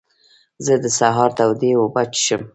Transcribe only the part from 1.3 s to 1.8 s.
تودې